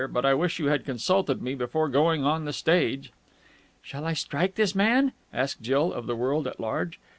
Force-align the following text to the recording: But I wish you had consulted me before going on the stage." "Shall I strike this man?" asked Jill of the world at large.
But 0.11 0.25
I 0.25 0.33
wish 0.33 0.57
you 0.57 0.65
had 0.65 0.83
consulted 0.83 1.43
me 1.43 1.53
before 1.53 1.87
going 1.87 2.23
on 2.23 2.45
the 2.45 2.53
stage." 2.53 3.11
"Shall 3.83 4.03
I 4.03 4.13
strike 4.13 4.55
this 4.55 4.73
man?" 4.73 5.11
asked 5.31 5.61
Jill 5.61 5.93
of 5.93 6.07
the 6.07 6.15
world 6.15 6.47
at 6.47 6.59
large. 6.59 6.99